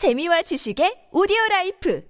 재미와 0.00 0.40
지식의 0.40 1.08
오디오 1.12 1.36
라이프 1.50 2.02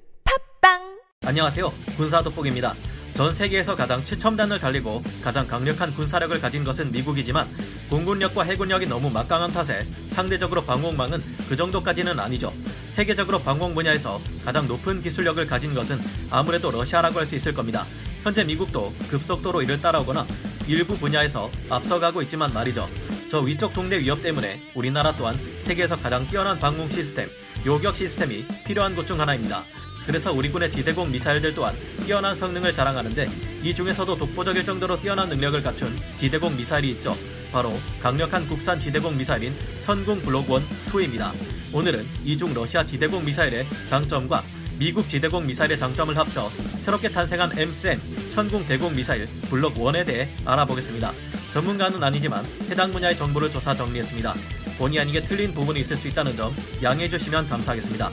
팟빵 0.63 1.01
안녕하세요. 1.27 1.73
군사 1.97 2.23
돋보기입니다. 2.23 2.73
전 3.15 3.33
세계에서 3.33 3.75
가장 3.75 4.05
최첨단을 4.05 4.61
달리고 4.61 5.03
가장 5.25 5.45
강력한 5.45 5.93
군사력을 5.97 6.41
가진 6.41 6.63
것은 6.63 6.93
미국이지만 6.93 7.49
공군력과 7.91 8.45
해군력이 8.45 8.87
너무 8.87 9.11
막강한 9.11 9.51
탓에 9.51 9.85
상대적으로 10.11 10.63
방공망은 10.63 11.21
그 11.49 11.57
정도까지는 11.57 12.21
아니죠. 12.21 12.53
세계적으로 12.93 13.41
방공 13.41 13.75
분야에서 13.75 14.21
가장 14.45 14.69
높은 14.69 15.03
기술력을 15.03 15.45
가진 15.49 15.75
것은 15.75 15.99
아무래도 16.31 16.71
러시아라고 16.71 17.19
할 17.19 17.27
수 17.27 17.35
있을 17.35 17.53
겁니다. 17.53 17.85
현재 18.23 18.45
미국도 18.45 18.93
급속도로 19.11 19.63
이를 19.63 19.83
따라오거나 19.83 20.29
일부 20.69 20.97
분야에서 20.97 21.51
앞서가고 21.69 22.23
있지만 22.23 22.53
말이죠. 22.55 22.89
저 23.31 23.41
위쪽 23.41 23.75
동네 23.75 23.99
위협 23.99 24.21
때문에 24.21 24.61
우리나라 24.77 25.15
또한 25.17 25.37
세계에서 25.59 25.97
가장 25.97 26.27
뛰어난 26.29 26.59
방공 26.59 26.91
시스템, 26.91 27.29
요격 27.67 27.95
시스템이 27.95 28.47
필요한 28.65 28.95
곳 28.95 29.07
중 29.07 29.21
하나입니다. 29.21 29.65
그래서 30.07 30.33
우리 30.33 30.51
군의 30.51 30.71
지대공 30.71 31.11
미사일들 31.11 31.55
또한 31.55 31.77
뛰어난 32.05 32.35
성능을 32.35 32.73
자랑하는데 32.73 33.29
이 33.63 33.75
중에서도 33.75 34.17
독보적일 34.17 34.65
정도로 34.65 35.01
뛰어난 35.01 35.29
능력을 35.29 35.63
갖춘 35.63 35.95
지대공 36.17 36.57
미사일이 36.57 36.91
있죠. 36.93 37.17
바로 37.53 37.73
강력한 38.01 38.47
국산 38.49 38.79
지대공 38.81 39.17
미사일인 39.17 39.55
천궁 39.81 40.23
블록 40.23 40.49
1 40.49 40.61
2입니다. 40.87 41.33
오늘은 41.73 42.07
이중 42.25 42.55
러시아 42.55 42.85
지대공 42.85 43.25
미사일의 43.25 43.67
장점과 43.89 44.43
미국 44.79 45.09
지대공 45.09 45.47
미사일의 45.47 45.79
장점을 45.79 46.17
합쳐 46.17 46.51
새롭게 46.79 47.09
탄생한 47.11 47.59
MSM 47.59 48.01
천궁 48.31 48.67
대공 48.67 48.95
미사일 48.97 49.29
블록 49.51 49.75
1에 49.75 50.07
대해 50.07 50.29
알아보겠습니다. 50.47 51.13
전문가는 51.53 52.03
아니지만 52.03 52.45
해당 52.71 52.91
분야의 52.91 53.17
정보를 53.17 53.51
조사 53.51 53.75
정리했습니다. 53.75 54.35
본의 54.81 54.99
아니게 54.99 55.21
틀린 55.21 55.53
부분이 55.53 55.81
있을 55.81 55.95
수 55.95 56.09
있다는 56.09 56.35
점 56.35 56.57
양해해 56.83 57.07
주시면 57.07 57.51
감사하겠습니다. 57.51 58.11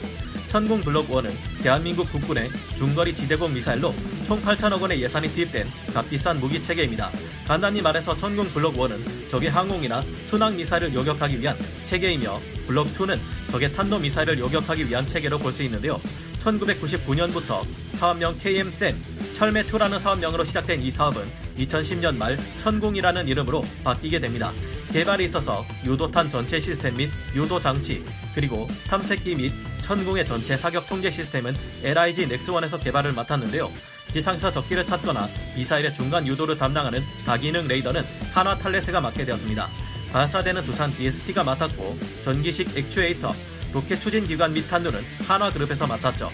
천궁 0.49 0.81
블록 0.81 1.07
1은 1.07 1.31
대한민국 1.63 2.11
국군의 2.11 2.49
중거리 2.75 3.15
지대공 3.15 3.53
미사일로 3.53 3.95
총 4.25 4.41
8천억 4.41 4.81
원의 4.81 5.01
예산이 5.01 5.29
투입된 5.29 5.65
값비싼 5.93 6.41
무기 6.41 6.61
체계입니다. 6.61 7.09
간단히 7.47 7.81
말해서 7.81 8.17
천궁 8.17 8.49
블록 8.49 8.75
1은 8.75 9.29
적의 9.29 9.49
항공이나 9.49 10.03
순항 10.25 10.57
미사일을 10.57 10.93
요격하기 10.93 11.39
위한 11.39 11.57
체계이며 11.83 12.41
블록 12.67 12.93
2는 12.93 13.17
적의 13.49 13.71
탄도 13.71 13.99
미사일을 13.99 14.37
요격하기 14.37 14.89
위한 14.89 15.07
체계로 15.07 15.37
볼 15.37 15.53
수 15.53 15.63
있는데요. 15.63 16.01
1999년부터 16.39 17.61
사업명 17.93 18.37
KM-SEM 18.39 18.95
철매2라는 19.35 19.99
사업명으로 19.99 20.43
시작된 20.43 20.81
이 20.81 20.91
사업은 20.91 21.21
2010년 21.59 22.17
말 22.17 22.37
천궁이라는 22.57 23.27
이름으로 23.27 23.63
바뀌게 23.83 24.19
됩니다. 24.19 24.51
개발에 24.91 25.25
있어서 25.25 25.65
유도탄 25.85 26.29
전체 26.29 26.59
시스템 26.59 26.95
및 26.95 27.11
유도 27.35 27.59
장치, 27.59 28.03
그리고 28.33 28.67
탐색기 28.87 29.35
및 29.35 29.53
천궁의 29.81 30.25
전체 30.25 30.57
사격 30.57 30.87
통제 30.87 31.09
시스템은 31.09 31.55
LIG 31.83 32.27
넥스1에서 32.27 32.81
개발을 32.83 33.13
맡았는데요. 33.13 33.71
지상에서 34.11 34.51
적기를 34.51 34.85
찾거나 34.85 35.27
미사일의 35.55 35.93
중간 35.93 36.25
유도를 36.25 36.57
담당하는 36.57 37.03
다기능 37.25 37.67
레이더는 37.67 38.03
한화 38.33 38.57
탈레스가 38.57 39.01
맡게 39.01 39.25
되었습니다. 39.25 39.69
발사대는 40.11 40.63
두산 40.63 40.95
DST가 40.95 41.43
맡았고 41.43 41.97
전기식 42.23 42.77
액추에이터, 42.77 43.33
로켓 43.73 43.99
추진 43.99 44.25
기관 44.25 44.53
및 44.53 44.67
탄두는 44.69 45.03
한화그룹에서 45.27 45.85
맡았죠. 45.87 46.31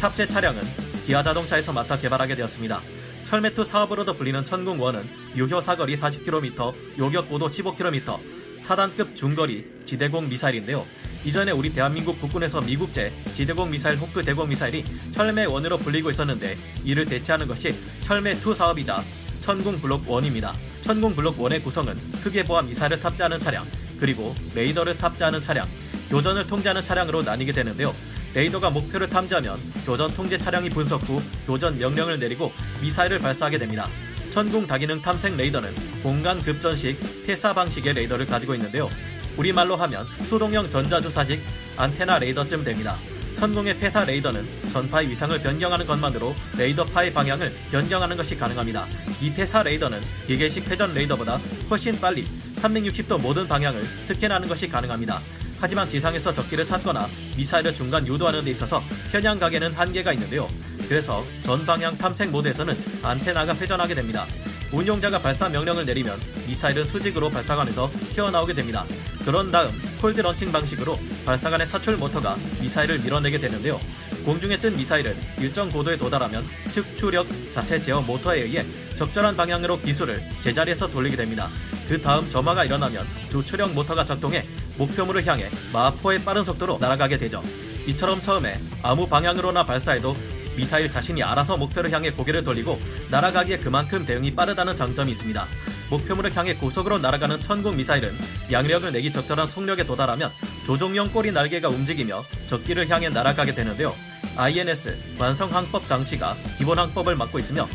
탑재 0.00 0.28
차량은 0.28 0.62
기아 1.04 1.22
자동차에서 1.22 1.72
맡아 1.72 1.98
개발하게 1.98 2.36
되었습니다. 2.36 2.80
철매투 3.26 3.64
사업으로도 3.64 4.14
불리는 4.14 4.44
천궁원은 4.44 5.08
유효 5.34 5.60
사거리 5.60 5.96
40km, 5.96 6.72
요격 6.98 7.28
고도 7.28 7.48
15km, 7.48 8.20
사단급 8.60 9.16
중거리 9.16 9.66
지대공 9.84 10.28
미사일인데요. 10.28 10.86
이전에 11.24 11.50
우리 11.50 11.72
대한민국 11.72 12.20
국군에서 12.20 12.60
미국제 12.60 13.12
지대공 13.34 13.70
미사일 13.70 13.98
호크 13.98 14.24
대공 14.24 14.48
미사일이 14.48 14.84
철매원으로 15.10 15.76
불리고 15.78 16.10
있었는데 16.10 16.56
이를 16.84 17.04
대체하는 17.04 17.48
것이 17.48 17.74
철매2 18.02 18.54
사업이자 18.54 19.02
천궁 19.40 19.80
블록 19.80 20.06
1입니다. 20.06 20.52
천궁 20.82 21.16
블록 21.16 21.36
1의 21.38 21.62
구성은 21.64 21.98
크게 22.22 22.44
보아 22.44 22.62
미사일을 22.62 23.00
탑재하는 23.00 23.40
차량, 23.40 23.66
그리고 23.98 24.36
레이더를 24.54 24.96
탑재하는 24.96 25.42
차량, 25.42 25.66
교전을 26.10 26.46
통제하는 26.46 26.82
차량으로 26.82 27.22
나뉘게 27.22 27.50
되는데요. 27.50 27.92
레이더가 28.36 28.68
목표를 28.68 29.08
탐지하면 29.08 29.58
교전 29.86 30.12
통제 30.12 30.36
차량이 30.36 30.68
분석 30.68 31.02
후 31.08 31.22
교전 31.46 31.78
명령을 31.78 32.18
내리고 32.18 32.52
미사일을 32.82 33.18
발사하게 33.18 33.56
됩니다. 33.56 33.88
천궁 34.28 34.66
다기능 34.66 35.00
탐색 35.00 35.36
레이더는 35.36 35.74
공간 36.02 36.42
급전식 36.42 37.24
태사 37.24 37.54
방식의 37.54 37.94
레이더를 37.94 38.26
가지고 38.26 38.54
있는데요. 38.54 38.90
우리말로 39.38 39.74
하면 39.76 40.06
수동형 40.24 40.68
전자주사식 40.68 41.40
안테나 41.78 42.18
레이더쯤 42.18 42.62
됩니다. 42.62 42.98
천궁의 43.36 43.78
폐사 43.78 44.04
레이더는 44.04 44.46
전파의 44.70 45.08
위상을 45.08 45.40
변경하는 45.40 45.86
것만으로 45.86 46.34
레이더 46.58 46.84
파의 46.84 47.14
방향을 47.14 47.54
변경하는 47.70 48.18
것이 48.18 48.36
가능합니다. 48.36 48.86
이 49.22 49.32
폐사 49.32 49.62
레이더는 49.62 50.02
기계식 50.26 50.70
회전 50.70 50.92
레이더보다 50.92 51.38
훨씬 51.70 51.98
빨리 51.98 52.26
360도 52.56 53.18
모든 53.18 53.48
방향을 53.48 53.82
스캔하는 54.04 54.46
것이 54.46 54.68
가능합니다. 54.68 55.22
하지만 55.58 55.88
지상에서 55.88 56.32
적기를 56.32 56.64
찾거나 56.66 57.08
미사일을 57.36 57.74
중간 57.74 58.06
유도하는 58.06 58.44
데 58.44 58.50
있어서 58.50 58.82
편향각에는 59.10 59.72
한계가 59.72 60.12
있는데요. 60.12 60.48
그래서 60.88 61.24
전방향 61.44 61.96
탐색 61.98 62.30
모드에서는 62.30 62.76
안테나가 63.02 63.54
회전하게 63.54 63.94
됩니다. 63.94 64.26
운용자가 64.72 65.20
발사 65.20 65.48
명령을 65.48 65.86
내리면 65.86 66.18
미사일은 66.46 66.86
수직으로 66.86 67.30
발사관에서 67.30 67.90
튀어나오게 68.12 68.52
됩니다. 68.52 68.84
그런 69.24 69.50
다음 69.50 69.70
cold 70.00 70.20
launching 70.20 70.52
방식으로 70.52 70.98
발사관의 71.24 71.66
사출 71.66 71.96
모터가 71.96 72.36
미사일을 72.60 72.98
밀어내게 72.98 73.38
되는데요. 73.38 73.80
공중에 74.24 74.58
뜬 74.58 74.76
미사일은 74.76 75.16
일정 75.38 75.70
고도에 75.70 75.96
도달하면 75.96 76.44
측추력 76.70 77.26
자세 77.52 77.80
제어 77.80 78.00
모터에 78.00 78.42
의해 78.42 78.64
적절한 78.96 79.36
방향으로 79.36 79.80
기술을 79.80 80.22
제자리에서 80.40 80.88
돌리게 80.88 81.16
됩니다. 81.16 81.48
그 81.88 82.00
다음 82.00 82.28
점화가 82.28 82.64
일어나면 82.64 83.06
주추력 83.30 83.72
모터가 83.72 84.04
작동해 84.04 84.44
목표물을 84.78 85.26
향해 85.26 85.50
마포의 85.72 86.20
빠른 86.24 86.42
속도로 86.44 86.78
날아가게 86.78 87.18
되죠. 87.18 87.42
이처럼 87.86 88.20
처음에 88.20 88.58
아무 88.82 89.06
방향으로나 89.06 89.64
발사해도 89.64 90.16
미사일 90.56 90.90
자신이 90.90 91.22
알아서 91.22 91.56
목표를 91.56 91.92
향해 91.92 92.10
고개를 92.10 92.42
돌리고 92.42 92.80
날아가기에 93.10 93.58
그만큼 93.58 94.06
대응이 94.06 94.34
빠르다는 94.34 94.74
장점이 94.74 95.12
있습니다. 95.12 95.46
목표물을 95.90 96.34
향해 96.34 96.54
고속으로 96.54 96.98
날아가는 96.98 97.42
천궁 97.42 97.76
미사일은 97.76 98.16
양력을 98.50 98.90
내기 98.90 99.12
적절한 99.12 99.46
속력에 99.46 99.84
도달하면 99.84 100.32
조종용 100.64 101.10
꼬리 101.10 101.30
날개가 101.30 101.68
움직이며 101.68 102.24
적기를 102.46 102.88
향해 102.88 103.08
날아가게 103.08 103.54
되는데요. 103.54 103.94
INS 104.36 104.96
완성 105.18 105.54
항법 105.54 105.86
장치가 105.86 106.34
기본 106.58 106.78
항법을 106.78 107.14
맡고 107.14 107.38
있으며 107.38 107.68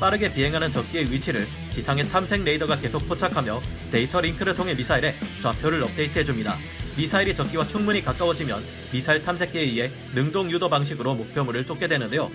빠르게 0.00 0.32
비행하는 0.32 0.72
적기의 0.72 1.10
위치를 1.10 1.46
지상의 1.70 2.08
탐색 2.08 2.42
레이더가 2.44 2.80
계속 2.80 3.06
포착하며 3.08 3.60
데이터 3.90 4.20
링크를 4.20 4.54
통해 4.54 4.74
미사일에 4.74 5.14
좌표를 5.40 5.82
업데이트해줍니다. 5.82 6.56
미사일이 6.96 7.34
적기와 7.34 7.66
충분히 7.66 8.02
가까워지면 8.02 8.62
미사일 8.92 9.22
탐색기에 9.22 9.62
의해 9.62 9.92
능동 10.14 10.50
유도 10.50 10.68
방식으로 10.68 11.14
목표물을 11.14 11.66
쫓게 11.66 11.88
되는데요. 11.88 12.30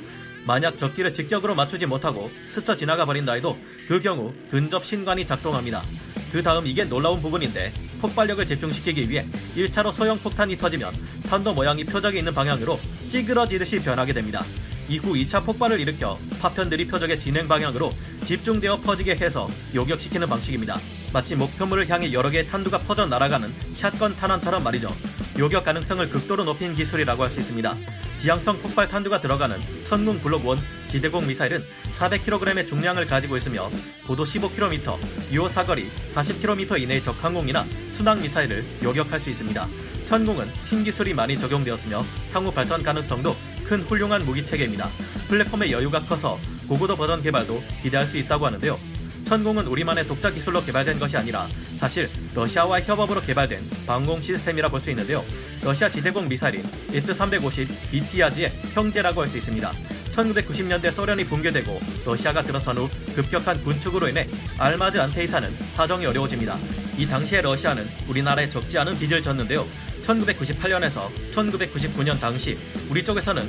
만약 0.46 0.78
적기를 0.78 1.14
직접으로 1.14 1.54
맞추지 1.54 1.86
못하고 1.86 2.32
스쳐 2.48 2.76
지나가 2.76 3.06
버린다 3.06 3.34
해도 3.34 3.58
그 3.88 4.00
경우 4.00 4.34
근접 4.50 4.84
신관이 4.84 5.26
작동합니다. 5.26 5.84
그 6.32 6.42
다음 6.44 6.66
이게 6.66 6.84
놀라운 6.84 7.22
부분인데 7.22 7.74
폭발력을 8.02 8.46
집중시키기 8.46 9.10
위해 9.10 9.26
1차로 9.56 9.92
소형 9.92 10.18
폭탄이 10.20 10.58
터지면 10.58 10.94
탄도 11.30 11.54
모양이 11.54 11.84
표적에 11.84 12.20
있는 12.20 12.34
방향으로 12.34 12.80
찌그러지듯이 13.10 13.80
변하게 13.80 14.14
됩니다. 14.14 14.44
이후 14.90 15.14
2차 15.14 15.46
폭발을 15.46 15.80
일으켜 15.80 16.18
파편들이 16.42 16.88
표적의 16.88 17.20
진행 17.20 17.48
방향으로 17.48 17.94
집중되어 18.26 18.78
퍼지게 18.78 19.16
해서 19.16 19.48
요격시키는 19.76 20.28
방식입니다. 20.28 20.80
마치 21.14 21.36
목표물을 21.36 21.88
향해 21.90 22.12
여러 22.12 22.30
개의 22.30 22.48
탄두가 22.48 22.80
퍼져 22.80 23.06
날아가는 23.06 23.54
샷건 23.76 24.16
탄환처럼 24.16 24.64
말이죠. 24.64 24.92
요격 25.38 25.64
가능성을 25.64 26.10
극도로 26.10 26.44
높인 26.44 26.76
기술이라고 26.76 27.24
할 27.24 27.30
수 27.30 27.40
있습니다. 27.40 27.78
지향성 28.18 28.60
폭발 28.62 28.88
탄두가 28.88 29.22
들어가는 29.22 29.62
천궁 29.86 30.20
블록 30.20 30.46
1 30.46 30.58
지대공 30.90 31.28
미사일은 31.28 31.64
400kg의 31.92 32.68
중량을 32.68 33.06
가지고 33.06 33.38
있으며 33.38 33.70
고도 34.08 34.24
15km, 34.24 34.98
유효 35.32 35.48
사거리 35.48 35.90
40km 36.14 36.82
이내의 36.82 37.04
적항공이나 37.04 37.66
순항 37.92 38.22
미사일을 38.22 38.66
요격할 38.84 39.20
수 39.20 39.30
있습니다. 39.30 39.68
천궁은 40.06 40.52
신기술이 40.66 41.14
많이 41.14 41.38
적용되었으며 41.38 42.04
향후 42.34 42.52
발전 42.52 42.82
가능성도 42.82 43.36
큰 43.70 43.84
훌륭한 43.84 44.26
무기 44.26 44.44
체계입니다. 44.44 44.90
플랫폼의 45.28 45.72
여유가 45.72 46.02
커서 46.02 46.40
고고도 46.68 46.96
버전 46.96 47.22
개발도 47.22 47.62
기대할 47.84 48.08
수 48.08 48.18
있다고 48.18 48.48
하는데요. 48.48 48.80
천궁은 49.26 49.68
우리만의 49.68 50.08
독자 50.08 50.32
기술로 50.32 50.66
개발된 50.66 50.98
것이 50.98 51.16
아니라 51.16 51.46
사실 51.78 52.10
러시아와의 52.34 52.84
협업으로 52.86 53.22
개발된 53.22 53.62
방공 53.86 54.24
시스템이라 54.24 54.70
볼 54.70 54.82
수 54.82 54.90
있는데요. 54.90 55.24
러시아 55.62 55.88
지대공 55.88 56.28
미사일인 56.28 56.64
S-350 56.92 57.92
비티아즈의 57.92 58.52
형제라고 58.74 59.22
할 59.22 59.28
수 59.28 59.38
있습니다. 59.38 59.72
1990년대 60.14 60.90
소련이 60.90 61.26
붕괴되고 61.26 61.80
러시아가 62.08 62.42
들어선 62.42 62.80
후 62.80 62.90
급격한 63.16 63.64
군축으로 63.64 64.10
인해 64.10 64.28
알마즈 64.58 64.98
안테이사는 64.98 65.56
사정이 65.70 66.08
어려워집니다. 66.08 66.58
이 66.98 67.06
당시에 67.06 67.42
러시아는 67.42 67.88
우리나라에 68.08 68.50
적지 68.50 68.80
않은 68.80 68.98
빚을 68.98 69.22
졌는데요. 69.22 69.68
1998년에서 70.10 71.10
1999년 71.32 72.20
당시 72.20 72.58
우리 72.90 73.04
쪽에서는 73.04 73.44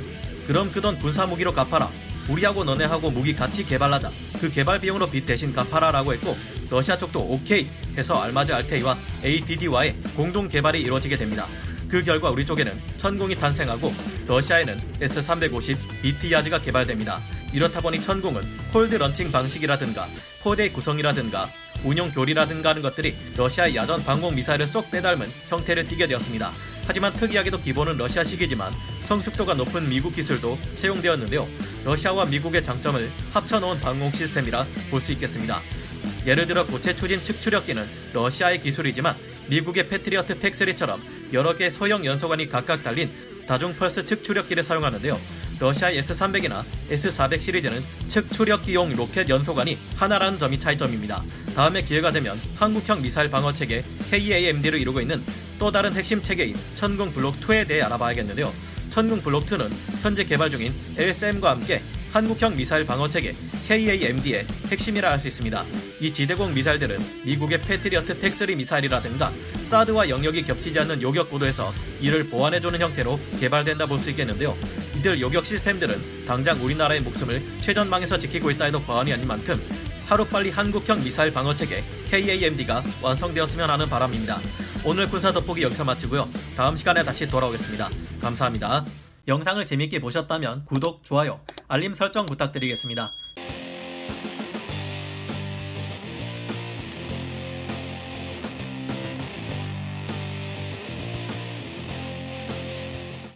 그럼 0.47 0.71
그 0.71 0.81
돈 0.81 0.97
군사 0.99 1.25
무기로 1.25 1.53
갚아라. 1.53 1.89
우리하고 2.29 2.63
너네하고 2.63 3.09
무기 3.11 3.35
같이 3.35 3.63
개발하자. 3.65 4.09
그 4.39 4.49
개발 4.49 4.79
비용으로 4.79 5.09
빚 5.09 5.25
대신 5.25 5.53
갚아라라고 5.53 6.13
했고 6.13 6.37
러시아 6.69 6.97
쪽도 6.97 7.19
오케이 7.19 7.67
해서 7.97 8.15
알마즈 8.21 8.51
알테이와 8.51 8.97
ADD와의 9.23 9.95
공동 10.15 10.47
개발이 10.47 10.81
이루어지게 10.81 11.17
됩니다. 11.17 11.47
그 11.87 12.01
결과 12.03 12.29
우리 12.29 12.45
쪽에는 12.45 12.79
천공이 12.97 13.35
탄생하고 13.35 13.93
러시아에는 14.27 14.81
S350 15.01 15.77
비티야즈가 16.01 16.61
개발됩니다. 16.61 17.21
이렇다 17.53 17.81
보니 17.81 18.01
천궁은 18.01 18.43
cold 18.71 18.95
launching 18.95 19.31
방식이라든가 19.31 20.07
포대 20.41 20.69
구성이라든가 20.71 21.49
운용 21.83 22.11
교리라든가 22.11 22.69
하는 22.69 22.81
것들이 22.81 23.15
러시아의 23.35 23.75
야전 23.75 24.03
방공 24.03 24.35
미사일을 24.35 24.67
쏙 24.67 24.89
빼닮은 24.91 25.27
형태를 25.49 25.87
띠게 25.87 26.07
되었습니다. 26.07 26.51
하지만 26.87 27.13
특이하게도 27.13 27.61
기본은 27.61 27.97
러시아식이지만 27.97 28.73
성숙도가 29.01 29.53
높은 29.53 29.87
미국 29.89 30.15
기술도 30.15 30.57
채용되었는데요. 30.75 31.47
러시아와 31.85 32.25
미국의 32.25 32.63
장점을 32.63 33.09
합쳐놓은 33.33 33.79
방공 33.79 34.11
시스템이라 34.11 34.65
볼 34.89 35.01
수 35.01 35.11
있겠습니다. 35.13 35.59
예를 36.25 36.45
들어 36.45 36.65
고체 36.65 36.95
추진 36.95 37.19
측추력기는 37.19 37.83
러시아의 38.13 38.61
기술이지만 38.61 39.15
미국의 39.47 39.87
패트리어트 39.87 40.39
PAC-3처럼 40.39 41.01
여러 41.33 41.55
개의 41.55 41.71
소형 41.71 42.05
연소관이 42.05 42.47
각각 42.49 42.83
달린 42.83 43.11
다중 43.47 43.75
펄스 43.75 44.05
측추력기를 44.05 44.61
사용하는데요. 44.63 45.19
러시아의 45.61 46.01
S300이나 46.01 46.63
S400 46.89 47.39
시리즈는 47.39 47.83
측추력기용 48.07 48.95
로켓 48.95 49.29
연소관이 49.29 49.77
하나라는 49.95 50.39
점이 50.39 50.59
차이점입니다. 50.59 51.23
다음에 51.55 51.83
기회가 51.83 52.11
되면 52.11 52.39
한국형 52.57 53.03
미사일 53.03 53.29
방어 53.29 53.53
체계 53.53 53.83
KAMD를 54.09 54.79
이루고 54.79 55.01
있는 55.01 55.23
또 55.59 55.71
다른 55.71 55.93
핵심 55.93 56.21
체계인 56.21 56.55
천궁 56.75 57.13
블록 57.13 57.39
2에 57.41 57.67
대해 57.67 57.83
알아봐야겠는데요. 57.83 58.51
천궁 58.89 59.21
블록 59.21 59.45
2는 59.45 59.69
현재 60.01 60.23
개발 60.23 60.49
중인 60.49 60.73
L-SAM과 60.97 61.51
함께 61.51 61.81
한국형 62.11 62.55
미사일 62.57 62.85
방어 62.85 63.07
체계 63.07 63.35
KAMD의 63.67 64.45
핵심이라 64.71 65.11
할 65.11 65.19
수 65.19 65.27
있습니다. 65.27 65.63
이 66.01 66.11
지대공 66.11 66.55
미사일들은 66.55 66.97
미국의 67.23 67.61
패트리어트 67.61 68.19
팩스리 68.19 68.55
미사일이라든가 68.55 69.31
사드와 69.67 70.09
영역이 70.09 70.43
겹치지 70.43 70.79
않는 70.79 71.03
요격 71.03 71.29
구도에서 71.29 71.71
이를 72.01 72.27
보완해주는 72.27 72.81
형태로 72.81 73.19
개발된다 73.39 73.85
볼 73.85 73.99
수 73.99 74.09
있겠는데요. 74.09 74.57
이들 75.01 75.19
요격 75.19 75.43
시스템들은 75.43 76.25
당장 76.27 76.63
우리나라의 76.63 77.01
목숨을 77.01 77.41
최전방에서 77.59 78.19
지키고 78.19 78.51
있다 78.51 78.65
해도 78.65 78.79
과언이 78.83 79.11
아닌 79.11 79.27
만큼 79.27 79.59
하루빨리 80.05 80.51
한국형 80.51 81.03
미사일 81.03 81.33
방어 81.33 81.55
체계 81.55 81.83
KAMD가 82.07 82.83
완성되었으면 83.01 83.67
하는 83.67 83.89
바람입니다. 83.89 84.37
오늘 84.85 85.07
군사 85.07 85.31
돋보기 85.31 85.63
여기서 85.63 85.85
마치고요. 85.85 86.29
다음 86.55 86.77
시간에 86.77 87.03
다시 87.03 87.27
돌아오겠습니다. 87.27 87.89
감사합니다. 88.21 88.85
영상을 89.27 89.65
재밌게 89.65 89.99
보셨다면 89.99 90.65
구독, 90.65 91.03
좋아요, 91.03 91.39
알림 91.67 91.95
설정 91.95 92.23
부탁드리겠습니다. 92.27 93.11